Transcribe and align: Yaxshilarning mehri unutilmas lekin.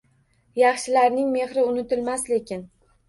Yaxshilarning 0.61 1.29
mehri 1.35 1.67
unutilmas 1.73 2.25
lekin. 2.35 2.65